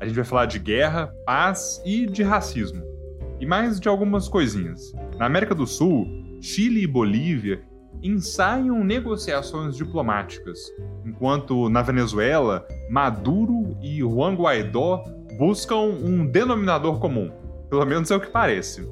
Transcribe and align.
a 0.00 0.06
gente 0.06 0.14
vai 0.14 0.24
falar 0.24 0.46
de 0.46 0.58
guerra, 0.58 1.12
paz 1.26 1.82
e 1.84 2.06
de 2.06 2.22
racismo. 2.22 2.82
E 3.40 3.46
mais 3.46 3.80
de 3.80 3.88
algumas 3.88 4.28
coisinhas. 4.28 4.92
Na 5.16 5.26
América 5.26 5.54
do 5.54 5.66
Sul, 5.66 6.06
Chile 6.40 6.82
e 6.82 6.86
Bolívia 6.86 7.62
ensaiam 8.02 8.84
negociações 8.84 9.76
diplomáticas, 9.76 10.58
enquanto 11.04 11.68
na 11.68 11.82
Venezuela, 11.82 12.66
Maduro 12.88 13.76
e 13.82 13.98
Juan 13.98 14.34
Guaidó 14.34 15.02
buscam 15.36 15.78
um 15.78 16.24
denominador 16.26 17.00
comum. 17.00 17.30
Pelo 17.68 17.84
menos 17.84 18.10
é 18.10 18.16
o 18.16 18.20
que 18.20 18.30
parece. 18.30 18.88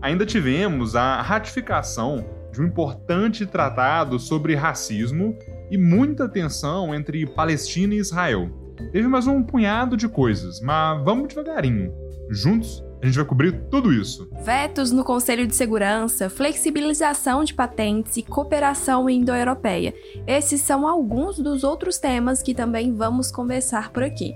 Ainda 0.00 0.24
tivemos 0.24 0.96
a 0.96 1.20
ratificação 1.20 2.24
de 2.52 2.62
um 2.62 2.66
importante 2.66 3.44
tratado 3.44 4.18
sobre 4.18 4.54
racismo 4.54 5.36
e 5.70 5.76
muita 5.76 6.26
tensão 6.26 6.94
entre 6.94 7.26
Palestina 7.26 7.94
e 7.94 7.98
Israel 7.98 8.50
Teve 8.92 9.08
mais 9.08 9.26
um 9.26 9.42
punhado 9.42 9.96
de 9.96 10.08
coisas, 10.08 10.60
mas 10.60 11.04
vamos 11.04 11.28
devagarinho. 11.28 11.92
Juntos, 12.30 12.82
a 13.02 13.06
gente 13.06 13.16
vai 13.16 13.24
cobrir 13.24 13.52
tudo 13.70 13.92
isso. 13.92 14.28
Vetos 14.42 14.90
no 14.90 15.04
Conselho 15.04 15.46
de 15.46 15.54
Segurança, 15.54 16.28
flexibilização 16.28 17.44
de 17.44 17.54
patentes 17.54 18.16
e 18.16 18.22
cooperação 18.22 19.08
indo-europeia. 19.08 19.94
Esses 20.26 20.60
são 20.60 20.86
alguns 20.86 21.38
dos 21.38 21.62
outros 21.62 21.98
temas 21.98 22.42
que 22.42 22.54
também 22.54 22.92
vamos 22.94 23.30
conversar 23.30 23.92
por 23.92 24.02
aqui. 24.02 24.34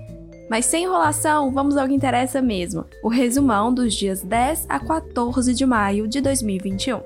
Mas 0.49 0.65
sem 0.65 0.83
enrolação, 0.83 1.51
vamos 1.51 1.77
ao 1.77 1.87
que 1.87 1.93
interessa 1.93 2.41
mesmo: 2.41 2.85
o 3.03 3.09
resumão 3.09 3.73
dos 3.73 3.93
dias 3.93 4.21
10 4.21 4.67
a 4.69 4.79
14 4.79 5.53
de 5.53 5.65
maio 5.65 6.07
de 6.07 6.21
2021. 6.21 7.01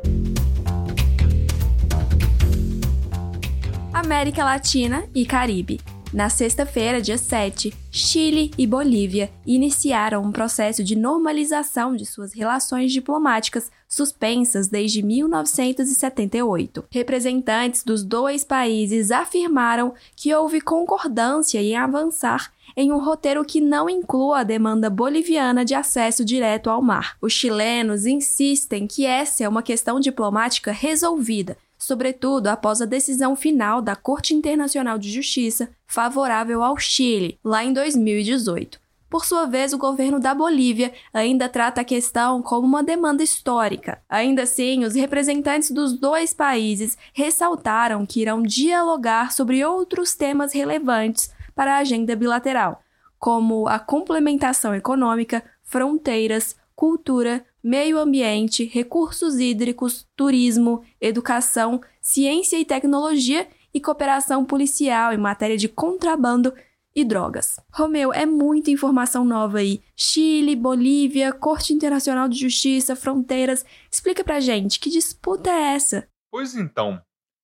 América 3.93 4.43
Latina 4.43 5.05
e 5.13 5.25
Caribe. 5.25 5.79
Na 6.13 6.29
sexta-feira, 6.29 7.01
dia 7.01 7.17
7, 7.17 7.73
Chile 7.91 8.51
e 8.57 8.65
Bolívia 8.65 9.29
iniciaram 9.45 10.23
um 10.23 10.31
processo 10.31 10.81
de 10.81 10.95
normalização 10.95 11.93
de 11.95 12.05
suas 12.05 12.33
relações 12.33 12.93
diplomáticas 12.93 13.69
suspensas 13.89 14.69
desde 14.69 15.03
1978. 15.03 16.85
Representantes 16.89 17.83
dos 17.83 18.05
dois 18.05 18.45
países 18.45 19.11
afirmaram 19.11 19.93
que 20.15 20.33
houve 20.33 20.61
concordância 20.61 21.61
em 21.61 21.75
avançar 21.75 22.53
em 22.75 22.91
um 22.91 23.03
roteiro 23.03 23.43
que 23.43 23.59
não 23.59 23.89
inclua 23.89 24.39
a 24.39 24.43
demanda 24.43 24.89
boliviana 24.89 25.65
de 25.65 25.73
acesso 25.75 26.23
direto 26.23 26.69
ao 26.69 26.81
mar. 26.81 27.17
Os 27.21 27.33
chilenos 27.33 28.05
insistem 28.05 28.87
que 28.87 29.05
essa 29.05 29.43
é 29.43 29.49
uma 29.49 29.63
questão 29.63 29.99
diplomática 29.99 30.71
resolvida 30.71 31.57
sobretudo 31.77 32.47
após 32.47 32.81
a 32.81 32.85
decisão 32.85 33.35
final 33.35 33.81
da 33.81 33.95
Corte 33.95 34.33
Internacional 34.33 34.97
de 34.97 35.11
Justiça 35.11 35.69
favorável 35.87 36.61
ao 36.61 36.77
Chile, 36.77 37.39
lá 37.43 37.63
em 37.63 37.73
2018. 37.73 38.79
Por 39.09 39.23
sua 39.23 39.45
vez, 39.45 39.71
o 39.71 39.77
governo 39.77 40.19
da 40.19 40.35
Bolívia 40.35 40.91
ainda 41.13 41.47
trata 41.47 41.79
a 41.79 41.85
questão 41.85 42.41
como 42.41 42.67
uma 42.67 42.83
demanda 42.83 43.23
histórica. 43.23 44.01
Ainda 44.09 44.43
assim, 44.43 44.83
os 44.83 44.95
representantes 44.95 45.71
dos 45.71 45.93
dois 45.97 46.33
países 46.33 46.97
ressaltaram 47.13 48.05
que 48.05 48.21
irão 48.21 48.43
dialogar 48.43 49.31
sobre 49.31 49.63
outros 49.63 50.13
temas 50.13 50.51
relevantes 50.51 51.31
para 51.55 51.75
a 51.75 51.79
agenda 51.79 52.17
bilateral, 52.17 52.81
como 53.17 53.65
a 53.67 53.79
complementação 53.79 54.75
econômica, 54.75 55.41
fronteiras, 55.63 56.57
cultura, 56.75 57.45
meio 57.63 57.97
ambiente, 57.97 58.65
recursos 58.65 59.39
hídricos, 59.39 60.05
turismo, 60.15 60.83
educação, 61.01 61.81
ciência 62.01 62.59
e 62.59 62.65
tecnologia 62.65 63.47
e 63.77 63.81
cooperação 63.81 64.43
policial 64.43 65.13
em 65.13 65.17
matéria 65.17 65.55
de 65.55 65.69
contrabando 65.69 66.51
e 66.95 67.05
drogas. 67.05 67.59
Romeu, 67.71 68.11
é 68.11 68.25
muita 68.25 68.71
informação 68.71 69.23
nova 69.23 69.59
aí. 69.59 69.83
Chile, 69.95 70.55
Bolívia, 70.55 71.31
Corte 71.31 71.71
Internacional 71.71 72.27
de 72.27 72.39
Justiça, 72.39 72.95
fronteiras. 72.95 73.63
Explica 73.89 74.23
pra 74.23 74.39
gente, 74.39 74.79
que 74.79 74.89
disputa 74.89 75.51
é 75.51 75.75
essa? 75.75 76.09
Pois 76.31 76.55
então, 76.55 76.99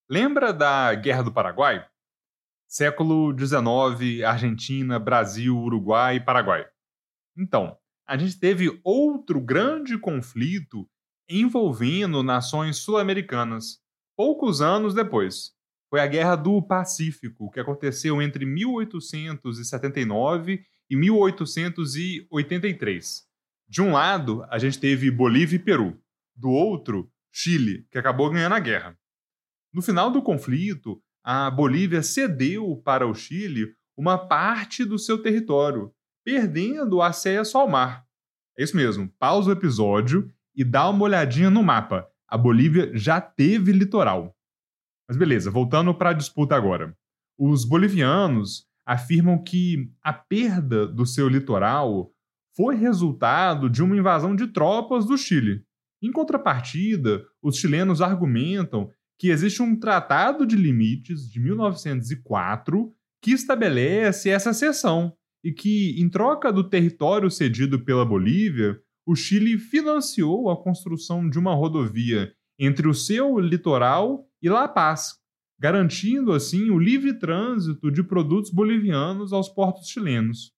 lembra 0.09 0.51
da 0.51 0.95
Guerra 0.95 1.21
do 1.21 1.31
Paraguai? 1.31 1.85
Século 2.67 3.31
XIX, 3.37 4.23
Argentina, 4.25 4.97
Brasil, 4.97 5.55
Uruguai 5.55 6.15
e 6.15 6.25
Paraguai. 6.25 6.65
Então, 7.37 7.77
a 8.07 8.17
gente 8.17 8.39
teve 8.39 8.81
outro 8.83 9.39
grande 9.39 9.99
conflito 9.99 10.89
envolvendo 11.29 12.23
nações 12.23 12.77
sul-americanas, 12.77 13.79
poucos 14.17 14.61
anos 14.61 14.95
depois. 14.95 15.52
Foi 15.93 15.99
a 15.99 16.07
Guerra 16.07 16.35
do 16.35 16.59
Pacífico, 16.59 17.51
que 17.51 17.59
aconteceu 17.59 18.19
entre 18.19 18.47
1879 18.47 20.65
e 20.89 20.95
1883. 20.95 23.21
De 23.69 23.79
um 23.79 23.91
lado, 23.91 24.43
a 24.49 24.57
gente 24.57 24.79
teve 24.79 25.11
Bolívia 25.11 25.57
e 25.57 25.59
Peru. 25.59 25.95
Do 26.35 26.49
outro, 26.49 27.11
Chile, 27.31 27.85
que 27.91 27.99
acabou 27.99 28.31
ganhando 28.31 28.55
a 28.55 28.59
guerra. 28.59 28.97
No 29.71 29.83
final 29.83 30.09
do 30.09 30.23
conflito, 30.23 30.99
a 31.23 31.51
Bolívia 31.51 32.01
cedeu 32.01 32.75
para 32.83 33.05
o 33.05 33.13
Chile 33.13 33.75
uma 33.95 34.17
parte 34.17 34.83
do 34.83 34.97
seu 34.97 35.21
território, 35.21 35.93
perdendo 36.25 37.03
acesso 37.03 37.55
ao 37.55 37.69
mar. 37.69 38.03
É 38.57 38.63
isso 38.63 38.75
mesmo, 38.75 39.13
pausa 39.19 39.51
o 39.51 39.53
episódio 39.53 40.27
e 40.55 40.63
dá 40.63 40.89
uma 40.89 41.03
olhadinha 41.03 41.51
no 41.51 41.61
mapa. 41.61 42.09
A 42.27 42.35
Bolívia 42.35 42.91
já 42.97 43.21
teve 43.21 43.71
litoral. 43.71 44.32
Mas 45.13 45.17
beleza, 45.19 45.51
voltando 45.51 45.93
para 45.93 46.09
a 46.09 46.13
disputa 46.13 46.55
agora. 46.55 46.97
Os 47.37 47.65
bolivianos 47.65 48.65
afirmam 48.83 49.37
que 49.43 49.91
a 50.01 50.11
perda 50.11 50.87
do 50.87 51.05
seu 51.05 51.29
litoral 51.29 52.11
foi 52.55 52.73
resultado 52.73 53.69
de 53.69 53.83
uma 53.83 53.95
invasão 53.95 54.35
de 54.35 54.47
tropas 54.47 55.05
do 55.05 55.15
Chile. 55.15 55.61
Em 56.01 56.11
contrapartida, 56.11 57.23
os 57.43 57.57
chilenos 57.57 58.01
argumentam 58.01 58.89
que 59.19 59.29
existe 59.29 59.61
um 59.61 59.79
Tratado 59.79 60.47
de 60.47 60.55
Limites 60.55 61.29
de 61.29 61.39
1904 61.39 62.91
que 63.21 63.33
estabelece 63.33 64.31
essa 64.31 64.51
seção 64.51 65.13
e 65.43 65.51
que, 65.51 65.95
em 66.01 66.09
troca 66.09 66.51
do 66.51 66.67
território 66.67 67.29
cedido 67.29 67.85
pela 67.85 68.03
Bolívia, 68.03 68.79
o 69.05 69.15
Chile 69.15 69.59
financiou 69.59 70.49
a 70.49 70.57
construção 70.57 71.29
de 71.29 71.37
uma 71.37 71.53
rodovia 71.53 72.33
entre 72.57 72.87
o 72.87 72.95
seu 72.95 73.37
litoral 73.37 74.27
e 74.43 74.49
La 74.49 74.67
Paz, 74.67 75.17
garantindo 75.57 76.33
assim 76.33 76.69
o 76.69 76.77
livre 76.77 77.17
trânsito 77.17 77.89
de 77.89 78.03
produtos 78.03 78.51
bolivianos 78.51 79.33
aos 79.33 79.49
portos 79.49 79.87
chilenos. 79.87 80.51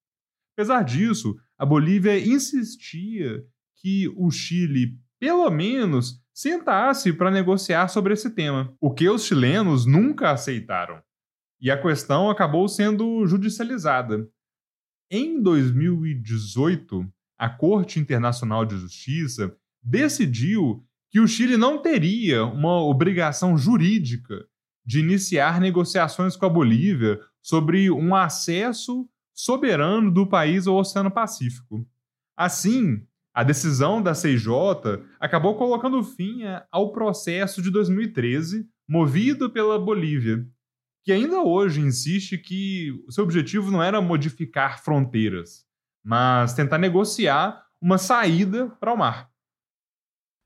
Apesar 0.54 0.82
disso, 0.82 1.36
a 1.56 1.64
Bolívia 1.64 2.18
insistia 2.18 3.42
que 3.76 4.08
o 4.16 4.30
Chile, 4.30 4.98
pelo 5.18 5.48
menos, 5.50 6.20
sentasse 6.34 7.12
para 7.12 7.30
negociar 7.30 7.88
sobre 7.88 8.12
esse 8.12 8.34
tema, 8.34 8.74
o 8.80 8.92
que 8.92 9.08
os 9.08 9.24
chilenos 9.24 9.86
nunca 9.86 10.32
aceitaram. 10.32 11.00
E 11.60 11.70
a 11.70 11.80
questão 11.80 12.28
acabou 12.28 12.68
sendo 12.68 13.26
judicializada, 13.26 14.28
em 15.10 15.40
2018, 15.40 17.06
a 17.38 17.48
Corte 17.48 18.00
Internacional 18.00 18.64
de 18.64 18.76
Justiça 18.76 19.56
decidiu 19.80 20.84
que 21.16 21.20
o 21.20 21.26
Chile 21.26 21.56
não 21.56 21.78
teria 21.78 22.44
uma 22.44 22.78
obrigação 22.78 23.56
jurídica 23.56 24.44
de 24.84 25.00
iniciar 25.00 25.58
negociações 25.58 26.36
com 26.36 26.44
a 26.44 26.50
Bolívia 26.50 27.18
sobre 27.40 27.90
um 27.90 28.14
acesso 28.14 29.08
soberano 29.32 30.10
do 30.10 30.26
país 30.26 30.66
ao 30.66 30.76
Oceano 30.76 31.10
Pacífico. 31.10 31.88
Assim, 32.36 33.02
a 33.32 33.42
decisão 33.42 34.02
da 34.02 34.12
CIJ 34.12 34.46
acabou 35.18 35.56
colocando 35.56 36.04
fim 36.04 36.42
ao 36.70 36.92
processo 36.92 37.62
de 37.62 37.70
2013 37.70 38.68
movido 38.86 39.48
pela 39.48 39.78
Bolívia, 39.78 40.46
que 41.02 41.12
ainda 41.12 41.40
hoje 41.40 41.80
insiste 41.80 42.36
que 42.36 42.92
o 43.08 43.10
seu 43.10 43.24
objetivo 43.24 43.70
não 43.70 43.82
era 43.82 44.02
modificar 44.02 44.84
fronteiras, 44.84 45.64
mas 46.04 46.52
tentar 46.52 46.76
negociar 46.76 47.64
uma 47.80 47.96
saída 47.96 48.68
para 48.78 48.92
o 48.92 48.98
mar. 48.98 49.34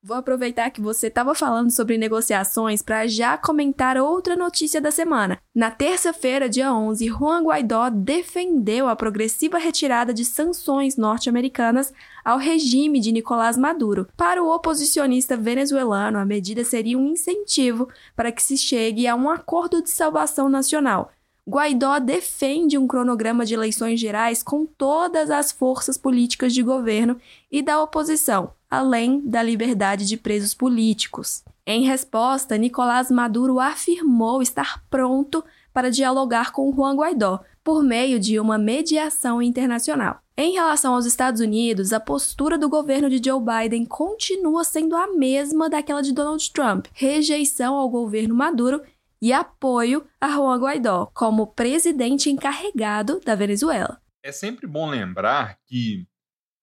Vou 0.02 0.16
aproveitar 0.16 0.70
que 0.70 0.80
você 0.80 1.08
estava 1.08 1.34
falando 1.34 1.70
sobre 1.70 1.98
negociações 1.98 2.80
para 2.80 3.06
já 3.06 3.36
comentar 3.36 3.98
outra 3.98 4.34
notícia 4.34 4.80
da 4.80 4.90
semana. 4.90 5.38
Na 5.54 5.70
terça-feira, 5.70 6.48
dia 6.48 6.72
11, 6.72 7.06
Juan 7.06 7.42
Guaidó 7.42 7.90
defendeu 7.90 8.88
a 8.88 8.96
progressiva 8.96 9.58
retirada 9.58 10.14
de 10.14 10.24
sanções 10.24 10.96
norte-americanas 10.96 11.92
ao 12.24 12.38
regime 12.38 12.98
de 12.98 13.12
Nicolás 13.12 13.58
Maduro. 13.58 14.08
Para 14.16 14.42
o 14.42 14.48
oposicionista 14.48 15.36
venezuelano, 15.36 16.16
a 16.16 16.24
medida 16.24 16.64
seria 16.64 16.96
um 16.96 17.08
incentivo 17.08 17.86
para 18.16 18.32
que 18.32 18.42
se 18.42 18.56
chegue 18.56 19.06
a 19.06 19.14
um 19.14 19.28
acordo 19.28 19.82
de 19.82 19.90
salvação 19.90 20.48
nacional. 20.48 21.12
Guaidó 21.46 21.98
defende 21.98 22.78
um 22.78 22.86
cronograma 22.86 23.44
de 23.44 23.52
eleições 23.52 24.00
gerais 24.00 24.42
com 24.42 24.64
todas 24.64 25.30
as 25.30 25.52
forças 25.52 25.98
políticas 25.98 26.54
de 26.54 26.62
governo 26.62 27.18
e 27.50 27.60
da 27.60 27.82
oposição, 27.82 28.54
além 28.70 29.20
da 29.28 29.42
liberdade 29.42 30.06
de 30.06 30.16
presos 30.16 30.54
políticos. 30.54 31.42
Em 31.66 31.82
resposta, 31.82 32.56
Nicolás 32.56 33.10
Maduro 33.10 33.58
afirmou 33.58 34.40
estar 34.40 34.84
pronto 34.88 35.44
para 35.72 35.90
dialogar 35.90 36.52
com 36.52 36.72
Juan 36.72 36.96
Guaidó 36.96 37.40
por 37.62 37.82
meio 37.82 38.18
de 38.18 38.38
uma 38.40 38.56
mediação 38.56 39.42
internacional. 39.42 40.20
Em 40.36 40.52
relação 40.52 40.94
aos 40.94 41.04
Estados 41.04 41.40
Unidos, 41.40 41.92
a 41.92 42.00
postura 42.00 42.56
do 42.56 42.68
governo 42.68 43.10
de 43.10 43.20
Joe 43.22 43.40
Biden 43.40 43.84
continua 43.84 44.64
sendo 44.64 44.96
a 44.96 45.08
mesma 45.08 45.68
daquela 45.68 46.00
de 46.00 46.12
Donald 46.12 46.50
Trump: 46.52 46.86
rejeição 46.94 47.74
ao 47.76 47.88
governo 47.88 48.34
Maduro 48.34 48.80
e 49.20 49.32
apoio 49.32 50.04
a 50.20 50.28
Juan 50.28 50.58
Guaidó 50.58 51.10
como 51.14 51.48
presidente 51.48 52.30
encarregado 52.30 53.20
da 53.20 53.34
Venezuela. 53.34 54.00
É 54.22 54.32
sempre 54.32 54.66
bom 54.66 54.88
lembrar 54.88 55.58
que 55.66 56.06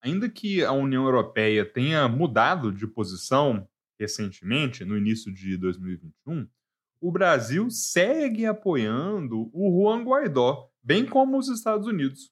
Ainda 0.02 0.30
que 0.30 0.64
a 0.64 0.72
União 0.72 1.06
Europeia 1.06 1.66
tenha 1.66 2.08
mudado 2.08 2.72
de 2.72 2.86
posição 2.88 3.68
recentemente, 4.00 4.86
no 4.86 4.98
início 4.98 5.34
de 5.34 5.58
2021, 5.58 6.48
o 7.02 7.12
Brasil 7.12 7.70
segue 7.70 8.46
apoiando 8.46 9.50
o 9.54 9.72
Juan 9.72 10.04
Guaidó, 10.04 10.70
bem 10.84 11.06
como 11.06 11.38
os 11.38 11.48
Estados 11.48 11.88
Unidos. 11.88 12.32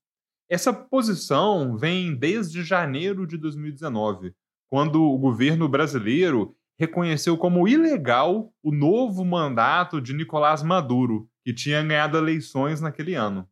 Essa 0.49 0.71
posição 0.71 1.75
vem 1.75 2.15
desde 2.15 2.63
janeiro 2.63 3.25
de 3.25 3.37
2019, 3.37 4.33
quando 4.69 5.01
o 5.03 5.17
governo 5.17 5.67
brasileiro 5.67 6.55
reconheceu 6.77 7.37
como 7.37 7.67
ilegal 7.67 8.53
o 8.61 8.71
novo 8.71 9.23
mandato 9.23 10.01
de 10.01 10.13
Nicolás 10.13 10.61
Maduro, 10.61 11.27
que 11.43 11.53
tinha 11.53 11.81
ganhado 11.83 12.17
eleições 12.17 12.81
naquele 12.81 13.15
ano. 13.15 13.47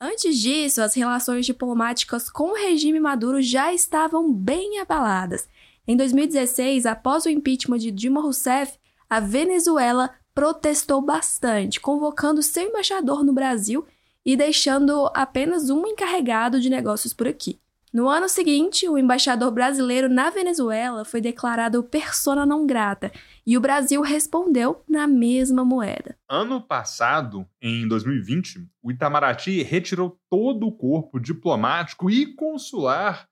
Antes 0.00 0.38
disso, 0.38 0.80
as 0.80 0.94
relações 0.94 1.44
diplomáticas 1.44 2.30
com 2.30 2.50
o 2.50 2.54
regime 2.54 3.00
Maduro 3.00 3.42
já 3.42 3.74
estavam 3.74 4.32
bem 4.32 4.78
abaladas. 4.78 5.48
Em 5.88 5.96
2016, 5.96 6.86
após 6.86 7.24
o 7.24 7.28
impeachment 7.28 7.78
de 7.78 7.90
Dilma 7.90 8.20
Rousseff, 8.20 8.78
a 9.10 9.18
Venezuela 9.18 10.14
protestou 10.32 11.02
bastante, 11.02 11.80
convocando 11.80 12.42
seu 12.44 12.62
embaixador 12.62 13.24
no 13.24 13.32
Brasil 13.32 13.84
e 14.24 14.36
deixando 14.36 15.10
apenas 15.14 15.68
um 15.68 15.84
encarregado 15.84 16.60
de 16.60 16.70
negócios 16.70 17.12
por 17.12 17.26
aqui. 17.26 17.58
No 17.92 18.06
ano 18.06 18.28
seguinte, 18.28 18.86
o 18.86 18.98
embaixador 18.98 19.50
brasileiro 19.50 20.10
na 20.10 20.28
Venezuela 20.28 21.06
foi 21.06 21.22
declarado 21.22 21.82
persona 21.82 22.44
não 22.44 22.66
grata 22.66 23.10
e 23.46 23.56
o 23.56 23.60
Brasil 23.62 24.02
respondeu 24.02 24.84
na 24.86 25.06
mesma 25.06 25.64
moeda. 25.64 26.14
Ano 26.28 26.60
passado, 26.60 27.48
em 27.62 27.88
2020, 27.88 28.68
o 28.82 28.92
Itamaraty 28.92 29.62
retirou 29.62 30.20
todo 30.28 30.66
o 30.66 30.72
corpo 30.72 31.18
diplomático 31.18 32.10
e 32.10 32.34
consular 32.34 33.26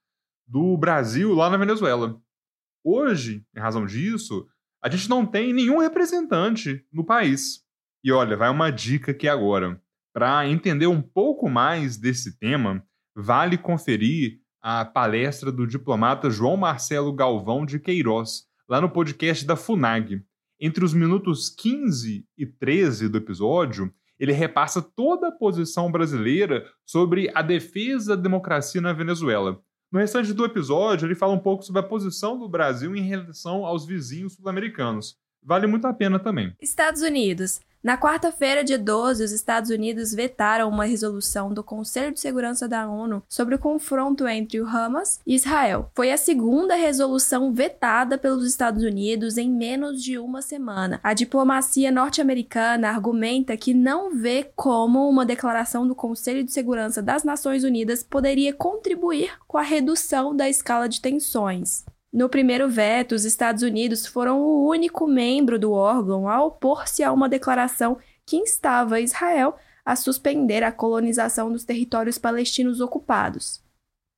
do 0.47 0.75
Brasil 0.75 1.35
lá 1.35 1.51
na 1.51 1.57
Venezuela. 1.57 2.19
Hoje, 2.83 3.45
em 3.55 3.59
razão 3.59 3.85
disso, 3.85 4.47
a 4.83 4.89
gente 4.89 5.07
não 5.07 5.23
tem 5.23 5.53
nenhum 5.53 5.77
representante 5.77 6.83
no 6.91 7.05
país. 7.05 7.63
E 8.03 8.11
olha, 8.11 8.35
vai 8.35 8.49
uma 8.49 8.71
dica 8.71 9.11
aqui 9.11 9.27
agora. 9.27 9.79
Para 10.11 10.47
entender 10.47 10.87
um 10.87 11.01
pouco 11.01 11.47
mais 11.47 11.95
desse 11.95 12.39
tema, 12.39 12.83
vale 13.15 13.55
conferir 13.55 14.39
a 14.61 14.83
palestra 14.85 15.51
do 15.51 15.67
diplomata 15.67 16.29
João 16.29 16.57
Marcelo 16.57 17.13
Galvão 17.13 17.65
de 17.65 17.79
Queiroz, 17.79 18.43
lá 18.67 18.81
no 18.81 18.89
podcast 18.89 19.45
da 19.45 19.55
FUNAG. 19.55 20.21
Entre 20.59 20.83
os 20.83 20.93
minutos 20.93 21.49
15 21.49 22.25
e 22.37 22.45
13 22.45 23.09
do 23.09 23.17
episódio, 23.17 23.93
ele 24.19 24.31
repassa 24.31 24.81
toda 24.81 25.27
a 25.27 25.31
posição 25.31 25.91
brasileira 25.91 26.65
sobre 26.85 27.31
a 27.35 27.41
defesa 27.41 28.15
da 28.15 28.23
democracia 28.23 28.81
na 28.81 28.93
Venezuela. 28.93 29.61
No 29.91 29.99
restante 29.99 30.33
do 30.33 30.43
episódio, 30.43 31.05
ele 31.05 31.15
fala 31.15 31.33
um 31.33 31.39
pouco 31.39 31.63
sobre 31.63 31.79
a 31.79 31.83
posição 31.83 32.37
do 32.37 32.49
Brasil 32.49 32.95
em 32.95 33.01
relação 33.01 33.65
aos 33.65 33.85
vizinhos 33.85 34.33
sul-americanos. 34.33 35.15
Vale 35.41 35.65
muito 35.65 35.87
a 35.87 35.93
pena 35.93 36.19
também. 36.19 36.53
Estados 36.61 37.01
Unidos. 37.01 37.61
Na 37.83 37.95
quarta-feira, 37.95 38.63
dia 38.63 38.77
12, 38.77 39.23
os 39.23 39.31
Estados 39.31 39.69
Unidos 39.69 40.11
vetaram 40.11 40.67
uma 40.67 40.85
resolução 40.85 41.53
do 41.53 41.63
Conselho 41.63 42.11
de 42.11 42.19
Segurança 42.19 42.67
da 42.67 42.89
ONU 42.89 43.21
sobre 43.29 43.55
o 43.55 43.59
confronto 43.59 44.27
entre 44.27 44.59
o 44.59 44.67
Hamas 44.67 45.19
e 45.25 45.35
Israel. 45.35 45.91
Foi 45.95 46.11
a 46.11 46.17
segunda 46.17 46.75
resolução 46.75 47.53
vetada 47.53 48.17
pelos 48.17 48.45
Estados 48.45 48.83
Unidos 48.83 49.37
em 49.37 49.49
menos 49.49 50.03
de 50.03 50.17
uma 50.17 50.41
semana. 50.41 50.99
A 51.03 51.13
diplomacia 51.13 51.91
norte-americana 51.91 52.89
argumenta 52.89 53.55
que 53.55 53.73
não 53.73 54.11
vê 54.11 54.51
como 54.55 55.07
uma 55.07 55.25
declaração 55.25 55.87
do 55.87 55.95
Conselho 55.95 56.43
de 56.43 56.51
Segurança 56.51 57.01
das 57.01 57.23
Nações 57.23 57.63
Unidas 57.63 58.03
poderia 58.03 58.53
contribuir 58.53 59.31
com 59.47 59.57
a 59.57 59.61
redução 59.61 60.35
da 60.35 60.49
escala 60.49 60.89
de 60.89 60.99
tensões. 60.99 61.85
No 62.11 62.29
primeiro 62.29 62.69
veto, 62.69 63.13
os 63.13 63.25
Estados 63.25 63.63
Unidos 63.63 64.07
foram 64.07 64.41
o 64.41 64.67
único 64.67 65.05
membro 65.07 65.59
do 65.59 65.71
órgão 65.71 66.27
a 66.27 66.43
opor-se 66.43 67.03
a 67.03 67.11
uma 67.11 67.27
declaração 67.27 67.97
que 68.25 68.37
instava 68.37 68.99
Israel 68.99 69.55
a 69.85 69.95
suspender 69.95 70.63
a 70.63 70.71
colonização 70.71 71.51
dos 71.51 71.63
territórios 71.63 72.17
palestinos 72.17 72.81
ocupados. 72.81 73.63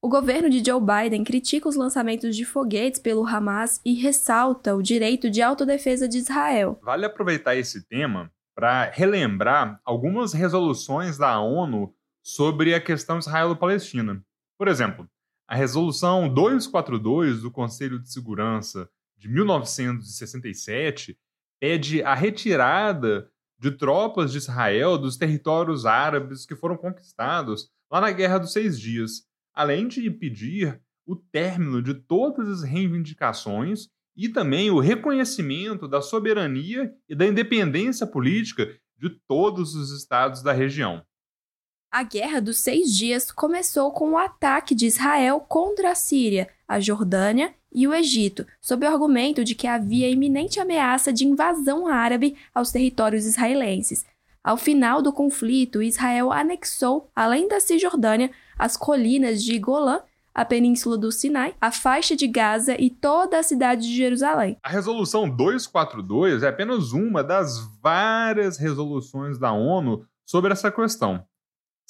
O 0.02 0.08
governo 0.08 0.50
de 0.50 0.64
Joe 0.66 0.80
Biden 0.80 1.24
critica 1.24 1.68
os 1.68 1.76
lançamentos 1.76 2.36
de 2.36 2.46
foguetes 2.46 3.02
pelo 3.02 3.28
Hamas 3.28 3.82
e 3.84 3.94
ressalta 3.94 4.74
o 4.74 4.82
direito 4.82 5.30
de 5.30 5.42
autodefesa 5.42 6.08
de 6.08 6.20
Israel. 6.20 6.80
Vale 6.82 7.06
aproveitar 7.06 7.58
esse 7.58 7.86
tema 7.86 8.32
para 8.56 8.90
relembrar 8.90 9.80
algumas 9.84 10.32
resoluções 10.32 11.18
da 11.18 11.40
ONU 11.40 11.94
sobre 12.24 12.74
a 12.74 12.80
questão 12.80 13.20
israelo-palestina. 13.20 14.24
Por 14.58 14.68
exemplo, 14.68 15.08
a 15.50 15.56
Resolução 15.56 16.32
242 16.32 17.42
do 17.42 17.50
Conselho 17.50 18.00
de 18.00 18.14
Segurança 18.14 18.88
de 19.18 19.28
1967 19.28 21.18
pede 21.60 22.04
a 22.04 22.14
retirada 22.14 23.28
de 23.60 23.72
tropas 23.72 24.32
de 24.32 24.38
Israel 24.38 24.96
dos 24.96 25.18
territórios 25.18 25.88
árabes 25.88 26.46
que 26.46 26.56
foram 26.56 26.78
conquistados 26.78 27.68
lá 27.92 28.00
na 28.00 28.12
Guerra 28.12 28.38
dos 28.38 28.54
Seis 28.54 28.80
Dias, 28.80 29.24
além 29.52 29.88
de 29.88 30.12
pedir 30.12 30.80
o 31.04 31.16
término 31.16 31.82
de 31.82 31.96
todas 31.96 32.48
as 32.48 32.62
reivindicações 32.62 33.88
e 34.16 34.30
também 34.30 34.70
o 34.70 34.80
reconhecimento 34.80 35.88
da 35.88 36.00
soberania 36.00 36.94
e 37.10 37.16
da 37.16 37.26
independência 37.26 38.06
política 38.06 38.72
de 38.96 39.10
todos 39.28 39.74
os 39.74 39.92
estados 40.00 40.44
da 40.44 40.54
região. 40.54 41.04
A 41.92 42.04
Guerra 42.04 42.40
dos 42.40 42.60
Seis 42.60 42.96
Dias 42.96 43.32
começou 43.32 43.92
com 43.92 44.12
o 44.12 44.18
ataque 44.18 44.76
de 44.76 44.86
Israel 44.86 45.40
contra 45.40 45.90
a 45.90 45.96
Síria, 45.96 46.48
a 46.68 46.80
Jordânia 46.80 47.52
e 47.74 47.88
o 47.88 47.94
Egito, 47.96 48.46
sob 48.62 48.86
o 48.86 48.90
argumento 48.90 49.44
de 49.44 49.56
que 49.56 49.66
havia 49.66 50.08
iminente 50.08 50.60
ameaça 50.60 51.12
de 51.12 51.26
invasão 51.26 51.88
árabe 51.88 52.38
aos 52.54 52.72
territórios 52.72 53.26
israelenses. 53.26 54.06
Ao 54.44 54.56
final 54.56 55.02
do 55.02 55.12
conflito, 55.12 55.82
Israel 55.82 56.32
anexou, 56.32 57.10
além 57.16 57.48
da 57.48 57.60
Cisjordânia, 57.60 58.30
as 58.56 58.78
colinas 58.78 59.44
de 59.44 59.58
Golã, 59.58 60.00
a 60.32 60.46
península 60.46 60.96
do 60.96 61.12
Sinai, 61.12 61.56
a 61.60 61.72
faixa 61.72 62.16
de 62.16 62.28
Gaza 62.28 62.80
e 62.80 62.92
toda 62.92 63.40
a 63.40 63.44
cidade 63.44 63.88
de 63.88 63.96
Jerusalém. 63.96 64.58
A 64.62 64.70
resolução 64.70 65.28
242 65.28 66.44
é 66.44 66.50
apenas 66.50 66.92
uma 66.92 67.24
das 67.24 67.58
várias 67.82 68.58
resoluções 68.60 69.40
da 69.40 69.52
ONU 69.52 70.06
sobre 70.24 70.54
essa 70.54 70.72
questão. 70.72 71.26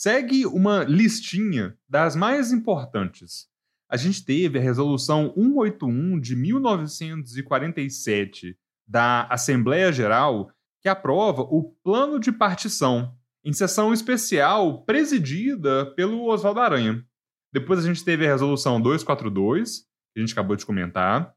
Segue 0.01 0.45
uma 0.45 0.85
listinha 0.85 1.77
das 1.89 2.15
mais 2.15 2.53
importantes. 2.53 3.49
A 3.91 3.97
gente 3.97 4.23
teve 4.23 4.57
a 4.57 4.61
Resolução 4.61 5.33
181 5.35 6.21
de 6.21 6.37
1947 6.37 8.57
da 8.87 9.23
Assembleia 9.23 9.91
Geral, 9.91 10.49
que 10.81 10.87
aprova 10.87 11.41
o 11.41 11.75
Plano 11.83 12.17
de 12.17 12.31
Partição, 12.31 13.13
em 13.43 13.51
sessão 13.51 13.91
especial 13.91 14.85
presidida 14.85 15.93
pelo 15.97 16.29
Oswaldo 16.29 16.61
Aranha. 16.61 17.05
Depois 17.51 17.79
a 17.79 17.83
gente 17.85 18.01
teve 18.01 18.25
a 18.25 18.31
Resolução 18.31 18.79
242, 18.79 19.79
que 20.13 20.15
a 20.15 20.21
gente 20.21 20.31
acabou 20.31 20.55
de 20.55 20.65
comentar, 20.65 21.35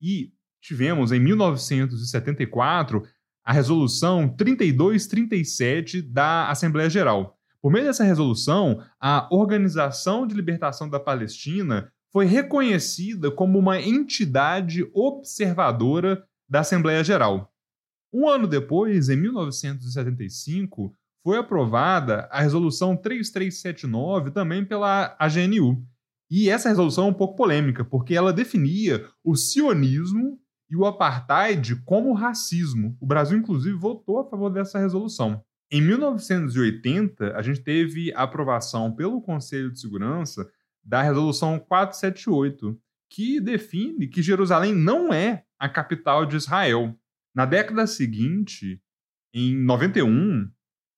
e 0.00 0.32
tivemos 0.62 1.12
em 1.12 1.20
1974 1.20 3.06
a 3.44 3.52
Resolução 3.52 4.34
3237 4.34 6.00
da 6.00 6.48
Assembleia 6.48 6.88
Geral. 6.88 7.37
Por 7.60 7.72
meio 7.72 7.86
dessa 7.86 8.04
resolução, 8.04 8.82
a 9.00 9.28
Organização 9.30 10.26
de 10.26 10.34
Libertação 10.34 10.88
da 10.88 11.00
Palestina 11.00 11.92
foi 12.12 12.24
reconhecida 12.24 13.30
como 13.30 13.58
uma 13.58 13.80
entidade 13.80 14.88
observadora 14.94 16.24
da 16.48 16.60
Assembleia 16.60 17.02
Geral. 17.02 17.52
Um 18.12 18.28
ano 18.28 18.46
depois, 18.46 19.08
em 19.08 19.16
1975, 19.16 20.94
foi 21.22 21.36
aprovada 21.36 22.28
a 22.30 22.40
Resolução 22.40 22.96
3379 22.96 24.30
também 24.30 24.64
pela 24.64 25.14
AGNU. 25.18 25.84
E 26.30 26.48
essa 26.48 26.68
resolução 26.68 27.06
é 27.06 27.10
um 27.10 27.14
pouco 27.14 27.36
polêmica, 27.36 27.84
porque 27.84 28.14
ela 28.14 28.32
definia 28.32 29.06
o 29.24 29.34
sionismo 29.34 30.38
e 30.70 30.76
o 30.76 30.86
apartheid 30.86 31.76
como 31.84 32.12
racismo. 32.12 32.96
O 33.00 33.06
Brasil, 33.06 33.38
inclusive, 33.38 33.76
votou 33.76 34.18
a 34.18 34.28
favor 34.28 34.50
dessa 34.50 34.78
resolução. 34.78 35.42
Em 35.70 35.82
1980, 35.82 37.36
a 37.36 37.42
gente 37.42 37.60
teve 37.60 38.12
a 38.14 38.22
aprovação 38.22 38.94
pelo 38.94 39.20
Conselho 39.20 39.70
de 39.70 39.78
Segurança 39.78 40.50
da 40.82 41.02
Resolução 41.02 41.58
478, 41.58 42.80
que 43.10 43.38
define 43.38 44.06
que 44.06 44.22
Jerusalém 44.22 44.74
não 44.74 45.12
é 45.12 45.44
a 45.58 45.68
capital 45.68 46.24
de 46.24 46.36
Israel. 46.36 46.98
Na 47.34 47.44
década 47.44 47.86
seguinte, 47.86 48.80
em 49.34 49.54
91, 49.56 50.50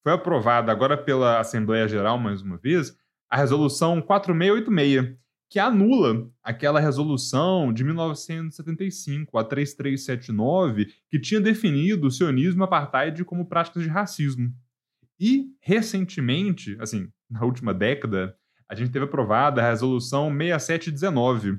foi 0.04 0.12
aprovada 0.12 0.70
agora 0.70 0.96
pela 0.96 1.40
Assembleia 1.40 1.88
Geral 1.88 2.16
mais 2.16 2.40
uma 2.40 2.56
vez 2.56 2.96
a 3.28 3.36
resolução 3.36 4.00
4686, 4.00 5.16
que 5.50 5.58
anula 5.58 6.30
aquela 6.44 6.78
resolução 6.78 7.72
de 7.72 7.82
1975, 7.82 9.36
a 9.36 9.42
3379, 9.42 10.94
que 11.10 11.18
tinha 11.18 11.40
definido 11.40 12.06
o 12.06 12.10
sionismo 12.10 12.62
e 12.62 12.64
apartheid 12.64 13.24
como 13.24 13.44
práticas 13.44 13.82
de 13.82 13.88
racismo. 13.88 14.54
E 15.18 15.48
recentemente, 15.60 16.76
assim, 16.78 17.08
na 17.28 17.44
última 17.44 17.74
década, 17.74 18.36
a 18.68 18.76
gente 18.76 18.92
teve 18.92 19.06
aprovada 19.06 19.60
a 19.60 19.68
resolução 19.68 20.30
6719 20.30 21.58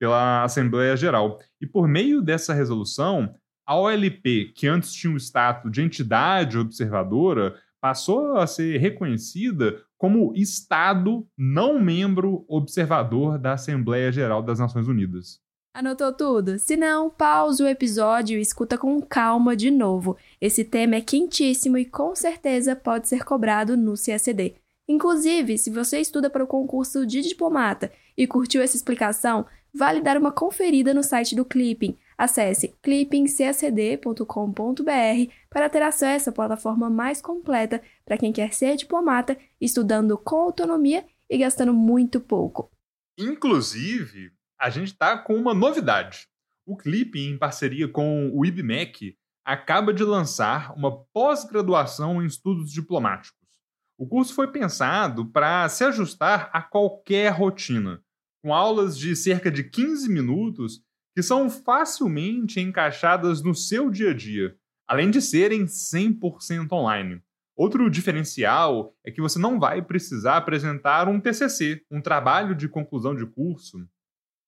pela 0.00 0.42
Assembleia 0.42 0.96
Geral. 0.96 1.38
E 1.60 1.66
por 1.66 1.86
meio 1.86 2.20
dessa 2.20 2.52
resolução, 2.52 3.32
a 3.64 3.76
OLP, 3.76 4.52
que 4.56 4.66
antes 4.66 4.92
tinha 4.92 5.12
o 5.12 5.16
status 5.16 5.70
de 5.70 5.80
entidade 5.80 6.58
observadora, 6.58 7.54
passou 7.80 8.36
a 8.36 8.46
ser 8.46 8.78
reconhecida 8.78 9.80
como 10.00 10.32
Estado 10.34 11.28
não 11.36 11.78
membro 11.78 12.42
observador 12.48 13.38
da 13.38 13.52
Assembleia 13.52 14.10
Geral 14.10 14.42
das 14.42 14.58
Nações 14.58 14.88
Unidas. 14.88 15.38
Anotou 15.74 16.10
tudo? 16.10 16.58
Se 16.58 16.74
não, 16.74 17.10
pause 17.10 17.62
o 17.62 17.68
episódio 17.68 18.38
e 18.38 18.40
escuta 18.40 18.78
com 18.78 18.98
calma 19.02 19.54
de 19.54 19.70
novo. 19.70 20.16
Esse 20.40 20.64
tema 20.64 20.94
é 20.94 21.02
quentíssimo 21.02 21.76
e 21.76 21.84
com 21.84 22.14
certeza 22.14 22.74
pode 22.74 23.08
ser 23.08 23.26
cobrado 23.26 23.76
no 23.76 23.92
CSD. 23.92 24.54
Inclusive, 24.88 25.58
se 25.58 25.68
você 25.68 26.00
estuda 26.00 26.30
para 26.30 26.44
o 26.44 26.46
concurso 26.46 27.04
de 27.04 27.20
diplomata 27.20 27.92
e 28.16 28.26
curtiu 28.26 28.62
essa 28.62 28.76
explicação, 28.76 29.44
vale 29.72 30.00
dar 30.00 30.16
uma 30.16 30.32
conferida 30.32 30.94
no 30.94 31.02
site 31.02 31.36
do 31.36 31.44
Clipping. 31.44 31.94
Acesse 32.20 32.76
clippingcacd.com.br 32.82 35.32
para 35.48 35.70
ter 35.70 35.80
acesso 35.80 36.28
à 36.28 36.32
plataforma 36.34 36.90
mais 36.90 37.22
completa 37.22 37.80
para 38.04 38.18
quem 38.18 38.30
quer 38.30 38.52
ser 38.52 38.76
diplomata, 38.76 39.38
estudando 39.58 40.18
com 40.18 40.36
autonomia 40.36 41.06
e 41.30 41.38
gastando 41.38 41.72
muito 41.72 42.20
pouco. 42.20 42.70
Inclusive, 43.18 44.32
a 44.60 44.68
gente 44.68 44.88
está 44.88 45.16
com 45.16 45.34
uma 45.34 45.54
novidade. 45.54 46.28
O 46.66 46.76
Clipping, 46.76 47.30
em 47.30 47.38
parceria 47.38 47.88
com 47.88 48.30
o 48.34 48.44
IBMEC, 48.44 49.16
acaba 49.42 49.90
de 49.90 50.04
lançar 50.04 50.76
uma 50.76 51.02
pós-graduação 51.14 52.22
em 52.22 52.26
estudos 52.26 52.70
diplomáticos. 52.70 53.48
O 53.96 54.06
curso 54.06 54.34
foi 54.34 54.52
pensado 54.52 55.24
para 55.24 55.66
se 55.70 55.84
ajustar 55.84 56.50
a 56.52 56.60
qualquer 56.60 57.32
rotina, 57.32 58.04
com 58.42 58.52
aulas 58.52 58.98
de 58.98 59.16
cerca 59.16 59.50
de 59.50 59.64
15 59.64 60.06
minutos 60.10 60.82
que 61.14 61.22
são 61.22 61.50
facilmente 61.50 62.60
encaixadas 62.60 63.42
no 63.42 63.54
seu 63.54 63.90
dia 63.90 64.10
a 64.10 64.14
dia, 64.14 64.56
além 64.86 65.10
de 65.10 65.20
serem 65.20 65.64
100% 65.64 66.72
online. 66.72 67.22
Outro 67.56 67.90
diferencial 67.90 68.96
é 69.04 69.10
que 69.10 69.20
você 69.20 69.38
não 69.38 69.60
vai 69.60 69.82
precisar 69.82 70.36
apresentar 70.36 71.08
um 71.08 71.20
TCC, 71.20 71.84
um 71.90 72.00
trabalho 72.00 72.54
de 72.54 72.68
conclusão 72.68 73.14
de 73.14 73.26
curso. 73.26 73.86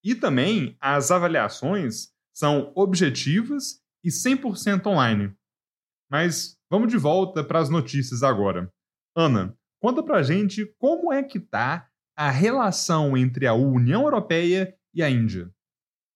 E 0.03 0.15
também 0.15 0.77
as 0.81 1.11
avaliações 1.11 2.09
são 2.33 2.73
objetivas 2.75 3.83
e 4.03 4.09
100% 4.09 4.87
online. 4.87 5.35
Mas 6.11 6.57
vamos 6.71 6.91
de 6.91 6.97
volta 6.97 7.45
para 7.45 7.61
as 7.61 7.69
notícias 7.69 8.23
agora. 8.23 8.73
Ana, 9.15 9.57
conta 9.81 10.03
pra 10.03 10.23
gente 10.23 10.65
como 10.79 11.13
é 11.13 11.23
que 11.23 11.39
tá 11.39 11.89
a 12.17 12.31
relação 12.31 13.17
entre 13.17 13.47
a 13.47 13.55
União 13.55 14.03
Europeia 14.03 14.75
e 14.95 15.03
a 15.03 15.11
Índia. 15.11 15.53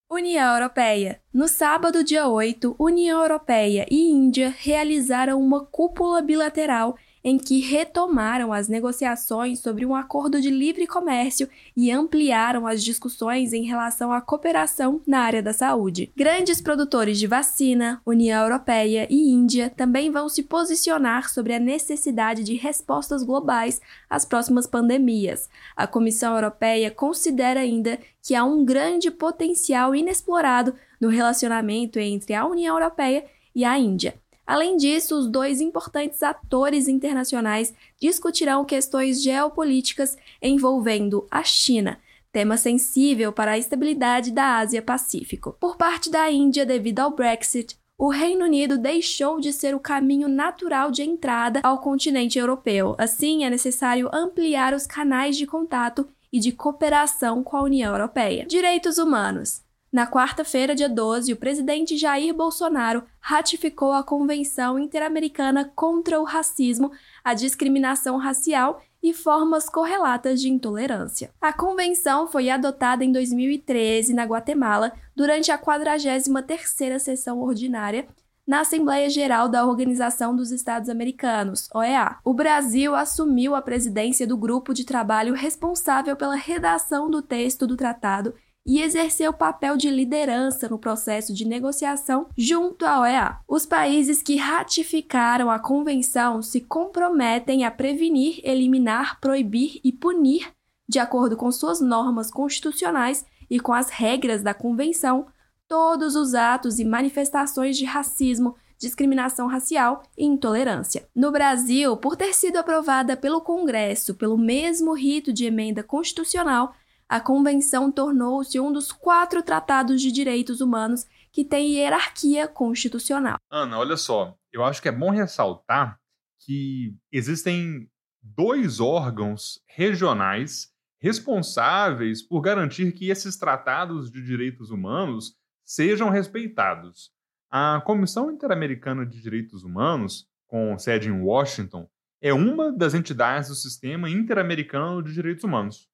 União 0.08 0.54
Europeia. 0.54 1.20
No 1.34 1.48
sábado, 1.48 2.04
dia 2.04 2.28
8, 2.28 2.76
União 2.78 3.22
Europeia 3.22 3.84
e 3.90 4.08
Índia 4.08 4.54
realizaram 4.56 5.40
uma 5.40 5.66
cúpula 5.66 6.22
bilateral 6.22 6.96
em 7.26 7.38
que 7.38 7.58
retomaram 7.58 8.52
as 8.52 8.68
negociações 8.68 9.58
sobre 9.58 9.84
um 9.84 9.96
acordo 9.96 10.40
de 10.40 10.48
livre 10.48 10.86
comércio 10.86 11.48
e 11.76 11.90
ampliaram 11.90 12.68
as 12.68 12.84
discussões 12.84 13.52
em 13.52 13.64
relação 13.64 14.12
à 14.12 14.20
cooperação 14.20 15.00
na 15.04 15.18
área 15.22 15.42
da 15.42 15.52
saúde. 15.52 16.12
Grandes 16.16 16.60
produtores 16.60 17.18
de 17.18 17.26
vacina, 17.26 18.00
União 18.06 18.44
Europeia 18.44 19.08
e 19.10 19.32
Índia 19.32 19.68
também 19.68 20.08
vão 20.08 20.28
se 20.28 20.44
posicionar 20.44 21.28
sobre 21.28 21.52
a 21.52 21.58
necessidade 21.58 22.44
de 22.44 22.54
respostas 22.54 23.24
globais 23.24 23.80
às 24.08 24.24
próximas 24.24 24.68
pandemias. 24.68 25.48
A 25.76 25.84
Comissão 25.84 26.32
Europeia 26.32 26.92
considera 26.92 27.58
ainda 27.58 27.98
que 28.22 28.36
há 28.36 28.44
um 28.44 28.64
grande 28.64 29.10
potencial 29.10 29.96
inexplorado 29.96 30.76
no 31.00 31.08
relacionamento 31.08 31.98
entre 31.98 32.34
a 32.34 32.46
União 32.46 32.76
Europeia 32.76 33.24
e 33.52 33.64
a 33.64 33.76
Índia. 33.76 34.14
Além 34.46 34.76
disso, 34.76 35.18
os 35.18 35.26
dois 35.26 35.60
importantes 35.60 36.22
atores 36.22 36.86
internacionais 36.86 37.74
discutirão 38.00 38.64
questões 38.64 39.20
geopolíticas 39.22 40.16
envolvendo 40.40 41.26
a 41.30 41.42
China, 41.42 41.98
tema 42.30 42.56
sensível 42.56 43.32
para 43.32 43.52
a 43.52 43.58
estabilidade 43.58 44.30
da 44.30 44.58
Ásia-Pacífico. 44.58 45.56
Por 45.58 45.76
parte 45.76 46.10
da 46.10 46.30
Índia, 46.30 46.64
devido 46.64 47.00
ao 47.00 47.10
Brexit, 47.10 47.76
o 47.98 48.10
Reino 48.10 48.44
Unido 48.44 48.76
deixou 48.76 49.40
de 49.40 49.52
ser 49.52 49.74
o 49.74 49.80
caminho 49.80 50.28
natural 50.28 50.90
de 50.90 51.02
entrada 51.02 51.60
ao 51.62 51.78
continente 51.78 52.38
europeu. 52.38 52.94
Assim, 52.98 53.44
é 53.44 53.50
necessário 53.50 54.10
ampliar 54.12 54.74
os 54.74 54.86
canais 54.86 55.36
de 55.36 55.46
contato 55.46 56.06
e 56.30 56.38
de 56.38 56.52
cooperação 56.52 57.42
com 57.42 57.56
a 57.56 57.62
União 57.62 57.92
Europeia. 57.92 58.44
Direitos 58.46 58.98
humanos. 58.98 59.65
Na 59.96 60.06
quarta-feira, 60.06 60.74
dia 60.74 60.90
12, 60.90 61.32
o 61.32 61.36
presidente 61.38 61.96
Jair 61.96 62.34
Bolsonaro 62.34 63.04
ratificou 63.18 63.94
a 63.94 64.02
Convenção 64.02 64.78
Interamericana 64.78 65.72
contra 65.74 66.20
o 66.20 66.24
Racismo, 66.24 66.92
a 67.24 67.32
Discriminação 67.32 68.18
Racial 68.18 68.82
e 69.02 69.14
Formas 69.14 69.70
Correlatas 69.70 70.42
de 70.42 70.50
Intolerância. 70.50 71.30
A 71.40 71.50
convenção 71.50 72.28
foi 72.28 72.50
adotada 72.50 73.06
em 73.06 73.10
2013 73.10 74.12
na 74.12 74.24
Guatemala 74.24 74.92
durante 75.16 75.50
a 75.50 75.56
43ª 75.56 76.98
sessão 76.98 77.40
ordinária 77.40 78.06
na 78.46 78.60
Assembleia 78.60 79.08
Geral 79.08 79.48
da 79.48 79.66
Organização 79.66 80.36
dos 80.36 80.52
Estados 80.52 80.90
Americanos, 80.90 81.70
OEA. 81.74 82.18
O 82.22 82.34
Brasil 82.34 82.94
assumiu 82.94 83.54
a 83.54 83.62
presidência 83.62 84.26
do 84.26 84.36
grupo 84.36 84.74
de 84.74 84.84
trabalho 84.84 85.32
responsável 85.32 86.14
pela 86.14 86.36
redação 86.36 87.10
do 87.10 87.22
texto 87.22 87.66
do 87.66 87.78
tratado 87.78 88.34
e 88.66 88.82
exerceu 88.82 89.32
papel 89.32 89.76
de 89.76 89.88
liderança 89.88 90.68
no 90.68 90.78
processo 90.78 91.32
de 91.32 91.46
negociação 91.46 92.26
junto 92.36 92.84
à 92.84 93.00
OEA. 93.00 93.38
Os 93.46 93.64
países 93.64 94.20
que 94.20 94.36
ratificaram 94.36 95.50
a 95.50 95.58
convenção 95.58 96.42
se 96.42 96.60
comprometem 96.60 97.64
a 97.64 97.70
prevenir, 97.70 98.40
eliminar, 98.42 99.20
proibir 99.20 99.80
e 99.84 99.92
punir, 99.92 100.50
de 100.88 100.98
acordo 100.98 101.36
com 101.36 101.50
suas 101.52 101.80
normas 101.80 102.30
constitucionais 102.30 103.24
e 103.48 103.60
com 103.60 103.72
as 103.72 103.90
regras 103.90 104.42
da 104.42 104.52
convenção, 104.52 105.26
todos 105.68 106.16
os 106.16 106.34
atos 106.34 106.78
e 106.78 106.84
manifestações 106.84 107.76
de 107.76 107.84
racismo, 107.84 108.56
discriminação 108.78 109.46
racial 109.46 110.02
e 110.16 110.24
intolerância. 110.24 111.08
No 111.14 111.30
Brasil, 111.30 111.96
por 111.96 112.16
ter 112.16 112.34
sido 112.34 112.56
aprovada 112.56 113.16
pelo 113.16 113.40
Congresso 113.40 114.14
pelo 114.14 114.36
mesmo 114.36 114.92
rito 114.92 115.32
de 115.32 115.46
emenda 115.46 115.82
constitucional, 115.82 116.74
a 117.08 117.20
Convenção 117.20 117.90
tornou-se 117.90 118.58
um 118.58 118.72
dos 118.72 118.90
quatro 118.90 119.42
tratados 119.42 120.00
de 120.00 120.10
direitos 120.10 120.60
humanos 120.60 121.04
que 121.32 121.44
tem 121.44 121.76
hierarquia 121.76 122.48
constitucional. 122.48 123.36
Ana, 123.50 123.78
olha 123.78 123.96
só, 123.96 124.36
eu 124.52 124.64
acho 124.64 124.82
que 124.82 124.88
é 124.88 124.92
bom 124.92 125.10
ressaltar 125.10 126.00
que 126.40 126.94
existem 127.12 127.88
dois 128.22 128.80
órgãos 128.80 129.60
regionais 129.66 130.72
responsáveis 130.98 132.22
por 132.22 132.40
garantir 132.40 132.92
que 132.92 133.10
esses 133.10 133.36
tratados 133.36 134.10
de 134.10 134.22
direitos 134.22 134.70
humanos 134.70 135.34
sejam 135.64 136.10
respeitados. 136.10 137.10
A 137.50 137.80
Comissão 137.84 138.30
Interamericana 138.30 139.06
de 139.06 139.20
Direitos 139.20 139.62
Humanos, 139.62 140.26
com 140.46 140.76
sede 140.78 141.08
em 141.08 141.20
Washington, 141.20 141.88
é 142.20 142.32
uma 142.32 142.72
das 142.72 142.94
entidades 142.94 143.48
do 143.48 143.54
Sistema 143.54 144.10
Interamericano 144.10 145.02
de 145.02 145.12
Direitos 145.12 145.44
Humanos. 145.44 145.88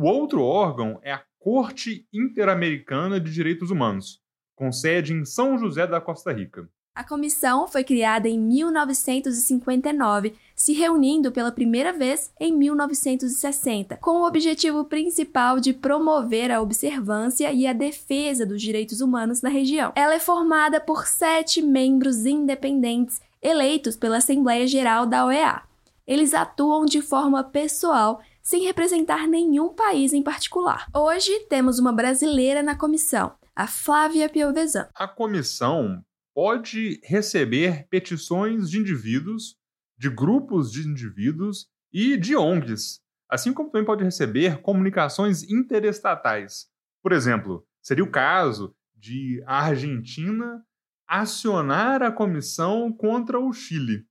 O 0.00 0.04
outro 0.04 0.44
órgão 0.44 1.00
é 1.02 1.12
a 1.12 1.20
Corte 1.40 2.06
Interamericana 2.14 3.18
de 3.18 3.32
Direitos 3.32 3.72
Humanos, 3.72 4.20
com 4.54 4.70
sede 4.70 5.12
em 5.12 5.24
São 5.24 5.58
José 5.58 5.88
da 5.88 6.00
Costa 6.00 6.32
Rica. 6.32 6.68
A 6.94 7.02
comissão 7.02 7.66
foi 7.66 7.82
criada 7.82 8.28
em 8.28 8.38
1959, 8.38 10.36
se 10.54 10.72
reunindo 10.72 11.32
pela 11.32 11.50
primeira 11.50 11.92
vez 11.92 12.32
em 12.38 12.56
1960, 12.56 13.96
com 13.96 14.20
o 14.20 14.24
objetivo 14.24 14.84
principal 14.84 15.58
de 15.58 15.72
promover 15.72 16.52
a 16.52 16.62
observância 16.62 17.52
e 17.52 17.66
a 17.66 17.72
defesa 17.72 18.46
dos 18.46 18.62
direitos 18.62 19.00
humanos 19.00 19.42
na 19.42 19.48
região. 19.48 19.92
Ela 19.96 20.14
é 20.14 20.20
formada 20.20 20.80
por 20.80 21.08
sete 21.08 21.60
membros 21.60 22.24
independentes 22.24 23.20
eleitos 23.42 23.96
pela 23.96 24.18
Assembleia 24.18 24.68
Geral 24.68 25.06
da 25.06 25.26
OEA. 25.26 25.62
Eles 26.06 26.32
atuam 26.34 26.86
de 26.86 27.02
forma 27.02 27.42
pessoal, 27.42 28.22
sem 28.48 28.62
representar 28.62 29.28
nenhum 29.28 29.74
país 29.74 30.14
em 30.14 30.22
particular. 30.22 30.86
Hoje 30.94 31.38
temos 31.50 31.78
uma 31.78 31.92
brasileira 31.92 32.62
na 32.62 32.74
comissão, 32.74 33.36
a 33.54 33.66
Flávia 33.66 34.26
Piovesan. 34.26 34.88
A 34.94 35.06
comissão 35.06 36.02
pode 36.34 36.98
receber 37.04 37.86
petições 37.90 38.70
de 38.70 38.78
indivíduos, 38.78 39.54
de 39.98 40.08
grupos 40.08 40.72
de 40.72 40.80
indivíduos 40.88 41.68
e 41.92 42.16
de 42.16 42.34
ONGs, 42.36 43.02
assim 43.30 43.52
como 43.52 43.68
também 43.68 43.84
pode 43.84 44.02
receber 44.02 44.62
comunicações 44.62 45.42
interestatais. 45.42 46.68
Por 47.02 47.12
exemplo, 47.12 47.66
seria 47.82 48.04
o 48.04 48.10
caso 48.10 48.74
de 48.96 49.42
a 49.46 49.66
Argentina 49.66 50.64
acionar 51.06 52.02
a 52.02 52.10
comissão 52.10 52.90
contra 52.90 53.38
o 53.38 53.52
Chile. 53.52 54.06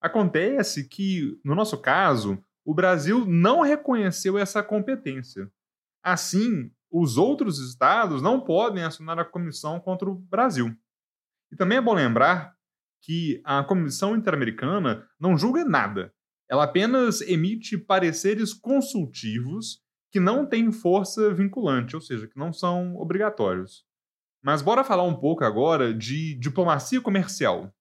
Acontece 0.00 0.88
que, 0.88 1.38
no 1.44 1.54
nosso 1.54 1.76
caso, 1.76 2.42
o 2.66 2.74
Brasil 2.74 3.24
não 3.24 3.60
reconheceu 3.60 4.36
essa 4.36 4.60
competência. 4.60 5.48
Assim, 6.02 6.68
os 6.90 7.16
outros 7.16 7.60
estados 7.60 8.20
não 8.20 8.40
podem 8.40 8.82
acionar 8.82 9.20
a 9.20 9.24
comissão 9.24 9.78
contra 9.78 10.10
o 10.10 10.16
Brasil. 10.16 10.76
E 11.52 11.56
também 11.56 11.78
é 11.78 11.80
bom 11.80 11.94
lembrar 11.94 12.56
que 13.00 13.40
a 13.44 13.62
Comissão 13.62 14.16
Interamericana 14.16 15.08
não 15.18 15.38
julga 15.38 15.64
nada. 15.64 16.12
Ela 16.50 16.64
apenas 16.64 17.20
emite 17.20 17.78
pareceres 17.78 18.52
consultivos 18.52 19.80
que 20.10 20.18
não 20.18 20.44
têm 20.44 20.72
força 20.72 21.32
vinculante, 21.32 21.94
ou 21.94 22.02
seja, 22.02 22.26
que 22.26 22.36
não 22.38 22.52
são 22.52 22.96
obrigatórios. 22.96 23.84
Mas 24.42 24.60
bora 24.60 24.82
falar 24.82 25.04
um 25.04 25.14
pouco 25.14 25.44
agora 25.44 25.94
de 25.94 26.34
diplomacia 26.34 27.00
comercial. 27.00 27.72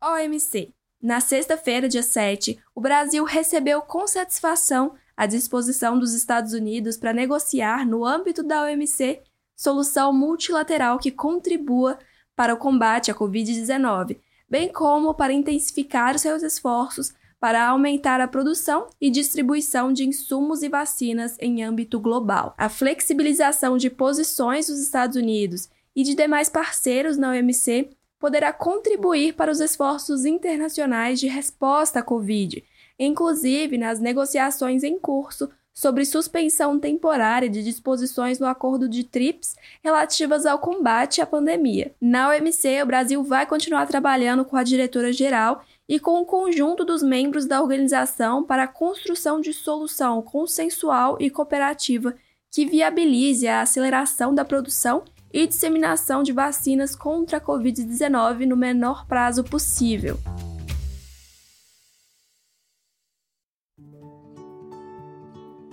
OMC. 0.00 0.72
Na 1.02 1.18
sexta-feira, 1.18 1.88
dia 1.88 2.02
7, 2.02 2.60
o 2.72 2.80
Brasil 2.80 3.24
recebeu 3.24 3.82
com 3.82 4.06
satisfação 4.06 4.94
a 5.16 5.26
disposição 5.26 5.98
dos 5.98 6.14
Estados 6.14 6.52
Unidos 6.52 6.96
para 6.96 7.12
negociar, 7.12 7.84
no 7.84 8.06
âmbito 8.06 8.40
da 8.40 8.62
OMC, 8.62 9.20
solução 9.56 10.12
multilateral 10.12 11.00
que 11.00 11.10
contribua 11.10 11.98
para 12.36 12.54
o 12.54 12.56
combate 12.56 13.10
à 13.10 13.14
Covid-19, 13.16 14.16
bem 14.48 14.68
como 14.72 15.12
para 15.12 15.32
intensificar 15.32 16.16
seus 16.20 16.40
esforços 16.44 17.12
para 17.40 17.66
aumentar 17.66 18.20
a 18.20 18.28
produção 18.28 18.86
e 19.00 19.10
distribuição 19.10 19.92
de 19.92 20.04
insumos 20.06 20.62
e 20.62 20.68
vacinas 20.68 21.36
em 21.40 21.64
âmbito 21.64 21.98
global. 21.98 22.54
A 22.56 22.68
flexibilização 22.68 23.76
de 23.76 23.90
posições 23.90 24.68
dos 24.68 24.78
Estados 24.78 25.16
Unidos 25.16 25.68
e 25.96 26.04
de 26.04 26.14
demais 26.14 26.48
parceiros 26.48 27.16
na 27.16 27.30
OMC 27.30 27.90
poderá 28.22 28.52
contribuir 28.52 29.34
para 29.34 29.50
os 29.50 29.58
esforços 29.58 30.24
internacionais 30.24 31.18
de 31.18 31.26
resposta 31.26 31.98
à 31.98 32.02
Covid, 32.04 32.62
inclusive 32.96 33.76
nas 33.76 33.98
negociações 33.98 34.84
em 34.84 34.96
curso 34.96 35.50
sobre 35.74 36.04
suspensão 36.04 36.78
temporária 36.78 37.48
de 37.48 37.64
disposições 37.64 38.38
no 38.38 38.46
Acordo 38.46 38.88
de 38.88 39.02
TRIPS 39.02 39.56
relativas 39.82 40.46
ao 40.46 40.60
combate 40.60 41.20
à 41.20 41.26
pandemia. 41.26 41.96
Na 42.00 42.28
OMC, 42.28 42.80
o 42.84 42.86
Brasil 42.86 43.24
vai 43.24 43.44
continuar 43.44 43.86
trabalhando 43.86 44.44
com 44.44 44.56
a 44.56 44.62
diretora-geral 44.62 45.64
e 45.88 45.98
com 45.98 46.20
o 46.20 46.24
conjunto 46.24 46.84
dos 46.84 47.02
membros 47.02 47.44
da 47.44 47.60
organização 47.60 48.44
para 48.44 48.62
a 48.62 48.68
construção 48.68 49.40
de 49.40 49.52
solução 49.52 50.22
consensual 50.22 51.16
e 51.18 51.28
cooperativa 51.28 52.14
que 52.52 52.66
viabilize 52.66 53.48
a 53.48 53.62
aceleração 53.62 54.32
da 54.32 54.44
produção 54.44 55.02
e 55.32 55.46
disseminação 55.46 56.22
de 56.22 56.32
vacinas 56.32 56.94
contra 56.94 57.38
a 57.38 57.40
Covid-19 57.40 58.46
no 58.46 58.56
menor 58.56 59.06
prazo 59.06 59.42
possível. 59.42 60.18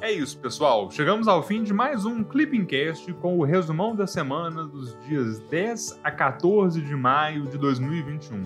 É 0.01 0.11
isso, 0.11 0.39
pessoal. 0.39 0.89
Chegamos 0.89 1.27
ao 1.27 1.43
fim 1.43 1.61
de 1.61 1.73
mais 1.73 2.05
um 2.05 2.23
Clipping 2.23 2.65
Cast 2.65 3.13
com 3.15 3.37
o 3.37 3.43
resumão 3.43 3.93
da 3.93 4.07
semana 4.07 4.63
dos 4.63 4.97
dias 5.05 5.39
10 5.49 5.99
a 6.03 6.09
14 6.09 6.81
de 6.81 6.95
maio 6.95 7.45
de 7.47 7.57
2021. 7.57 8.45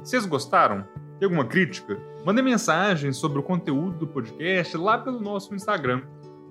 Vocês 0.00 0.26
gostaram? 0.26 0.84
Tem 1.18 1.26
alguma 1.26 1.46
crítica? 1.46 1.98
Mande 2.26 2.42
mensagem 2.42 3.10
sobre 3.12 3.38
o 3.38 3.42
conteúdo 3.42 4.00
do 4.00 4.06
podcast 4.06 4.76
lá 4.76 4.98
pelo 4.98 5.18
nosso 5.18 5.54
Instagram, 5.54 6.02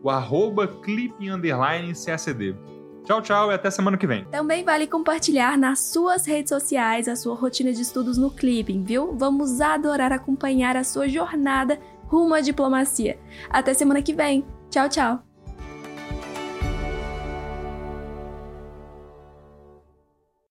o 0.02 0.10
arroba 0.10 0.68
clipping__cacd. 0.68 2.56
Tchau, 3.04 3.22
tchau 3.22 3.52
e 3.52 3.56
até 3.56 3.70
semana 3.72 3.98
que 3.98 4.08
vem. 4.08 4.26
Também 4.26 4.64
vale 4.64 4.88
compartilhar 4.88 5.58
nas 5.58 5.80
suas 5.80 6.26
redes 6.26 6.50
sociais 6.50 7.08
a 7.08 7.16
sua 7.16 7.36
rotina 7.36 7.72
de 7.74 7.82
estudos 7.82 8.18
no 8.18 8.32
Clipping, 8.32 8.84
viu? 8.84 9.16
Vamos 9.18 9.60
adorar 9.60 10.12
acompanhar 10.12 10.78
a 10.78 10.84
sua 10.84 11.08
jornada 11.08 11.80
rumo 12.06 12.34
à 12.34 12.42
diplomacia. 12.42 13.20
Até 13.50 13.74
semana 13.74 14.02
que 14.02 14.14
vem. 14.14 14.46
Tchau, 14.70 14.88
tchau. 14.88 15.31